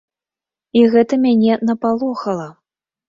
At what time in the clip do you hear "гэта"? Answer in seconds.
0.95-1.13